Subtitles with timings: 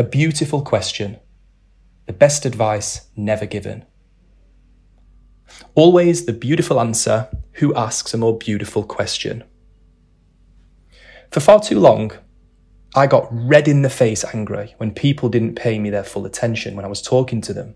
[0.00, 1.18] A beautiful question.
[2.06, 3.84] The best advice never given.
[5.74, 9.44] Always the beautiful answer who asks a more beautiful question.
[11.30, 12.12] For far too long,
[12.96, 16.76] I got red in the face angry when people didn't pay me their full attention
[16.76, 17.74] when I was talking to them.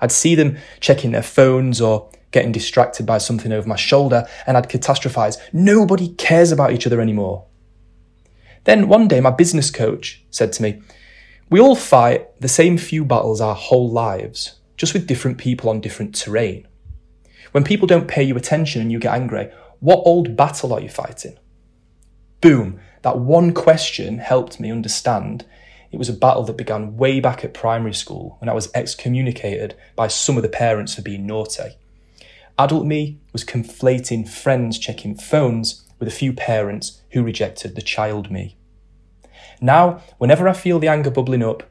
[0.00, 4.56] I'd see them checking their phones or getting distracted by something over my shoulder, and
[4.56, 5.36] I'd catastrophize.
[5.52, 7.48] Nobody cares about each other anymore.
[8.62, 10.80] Then one day, my business coach said to me,
[11.50, 15.80] We all fight the same few battles our whole lives, just with different people on
[15.80, 16.68] different terrain.
[17.52, 20.90] When people don't pay you attention and you get angry, what old battle are you
[20.90, 21.38] fighting?
[22.42, 25.46] Boom, that one question helped me understand
[25.90, 29.74] it was a battle that began way back at primary school when I was excommunicated
[29.96, 31.78] by some of the parents for being naughty.
[32.58, 38.30] Adult me was conflating friends checking phones with a few parents who rejected the child
[38.30, 38.57] me.
[39.60, 41.64] Now, whenever I feel the anger bubbling up,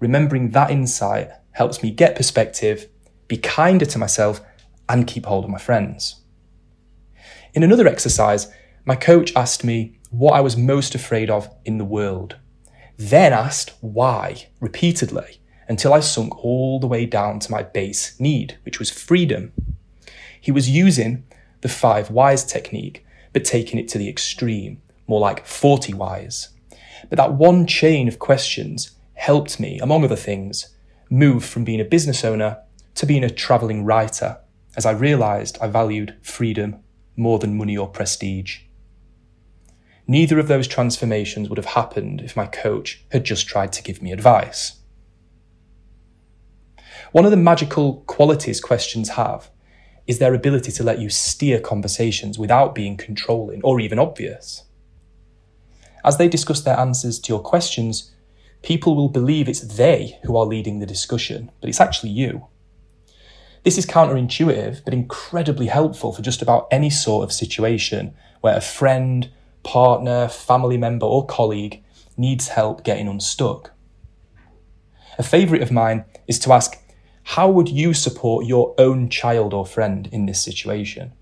[0.00, 2.88] remembering that insight helps me get perspective,
[3.26, 4.40] be kinder to myself,
[4.88, 6.22] and keep hold of my friends.
[7.54, 8.52] In another exercise,
[8.84, 12.36] my coach asked me what I was most afraid of in the world,
[12.96, 18.58] then asked why repeatedly until I sunk all the way down to my base need,
[18.64, 19.52] which was freedom.
[20.40, 21.24] He was using
[21.60, 26.48] the five whys technique, but taking it to the extreme, more like 40 whys.
[27.08, 30.74] But that one chain of questions helped me, among other things,
[31.10, 32.58] move from being a business owner
[32.94, 34.38] to being a travelling writer,
[34.76, 36.82] as I realised I valued freedom
[37.16, 38.60] more than money or prestige.
[40.06, 44.00] Neither of those transformations would have happened if my coach had just tried to give
[44.00, 44.80] me advice.
[47.12, 49.50] One of the magical qualities questions have
[50.06, 54.64] is their ability to let you steer conversations without being controlling or even obvious.
[56.04, 58.12] As they discuss their answers to your questions,
[58.62, 62.46] people will believe it's they who are leading the discussion, but it's actually you.
[63.64, 68.60] This is counterintuitive, but incredibly helpful for just about any sort of situation where a
[68.60, 69.30] friend,
[69.62, 71.82] partner, family member, or colleague
[72.16, 73.72] needs help getting unstuck.
[75.18, 76.78] A favourite of mine is to ask,
[77.24, 81.12] how would you support your own child or friend in this situation?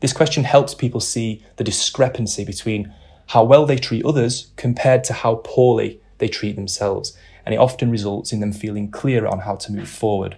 [0.00, 2.94] This question helps people see the discrepancy between
[3.28, 7.90] how well they treat others compared to how poorly they treat themselves, and it often
[7.90, 10.36] results in them feeling clearer on how to move forward.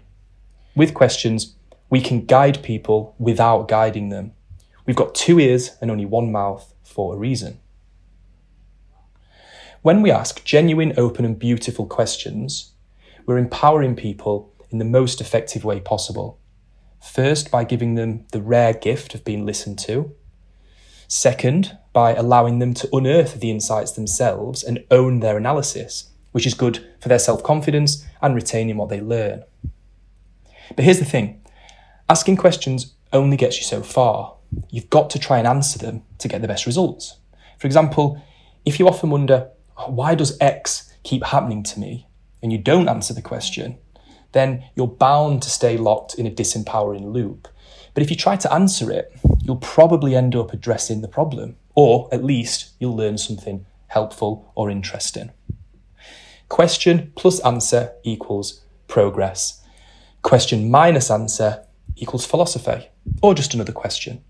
[0.75, 1.55] With questions,
[1.89, 4.33] we can guide people without guiding them.
[4.87, 7.61] We've got two ears and only one mouth for a reason.
[9.83, 12.73] When we ask genuine, open, and beautiful questions,
[13.25, 16.41] we're empowering people in the most effective way possible.
[17.01, 20.13] First, by giving them the rare gift of being listened to.
[21.07, 26.53] Second, by allowing them to unearth the insights themselves and own their analysis, which is
[26.53, 29.43] good for their self confidence and retaining what they learn.
[30.77, 31.41] But here's the thing
[32.07, 34.35] asking questions only gets you so far.
[34.69, 37.17] You've got to try and answer them to get the best results.
[37.59, 38.23] For example,
[38.67, 42.07] if you often wonder, oh, why does X keep happening to me?
[42.43, 43.79] And you don't answer the question,
[44.33, 47.49] then you're bound to stay locked in a disempowering loop.
[47.95, 52.09] But if you try to answer it, you'll probably end up addressing the problem, or
[52.11, 55.31] at least you'll learn something helpful or interesting.
[56.49, 59.63] Question plus answer equals progress.
[60.23, 61.65] Question minus answer
[61.97, 62.89] equals philosophy,
[63.23, 64.25] or just another question.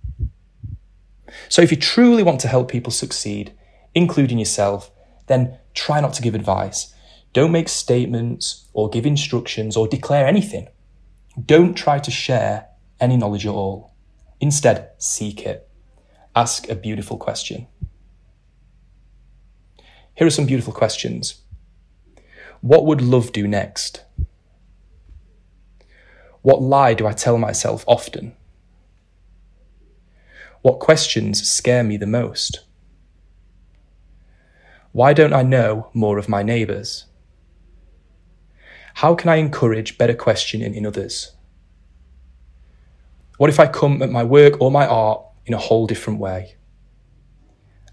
[1.49, 3.55] So if you truly want to help people succeed,
[3.95, 4.91] including yourself,
[5.27, 6.95] then try not to give advice.
[7.33, 10.69] Don't make statements or give instructions or declare anything.
[11.45, 12.69] Don't try to share
[13.01, 13.95] any knowledge at all.
[14.41, 15.69] Instead, seek it.
[16.37, 17.67] Ask a beautiful question.
[20.15, 21.41] Here are some beautiful questions.
[22.61, 24.05] What would love do next?
[26.43, 28.37] What lie do I tell myself often?
[30.61, 32.61] What questions scare me the most?
[34.93, 37.07] Why don't I know more of my neighbours?
[38.97, 41.33] How can I encourage better questioning in others?
[43.39, 46.57] What if I come at my work or my art in a whole different way?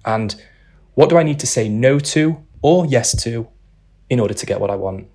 [0.06, 0.36] And
[0.96, 3.48] what do I need to say no to or yes to
[4.10, 5.08] in order to get what I want?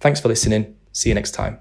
[0.00, 0.76] Thanks for listening.
[0.92, 1.60] See you next time.